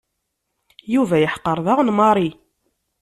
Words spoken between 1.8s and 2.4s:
Mary.